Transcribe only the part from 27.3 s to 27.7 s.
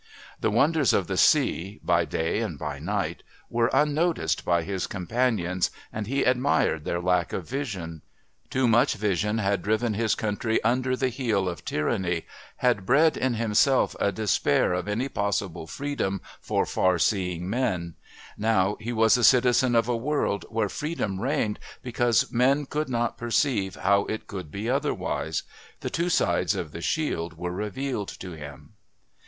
were